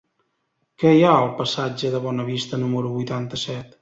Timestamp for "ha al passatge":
1.07-1.91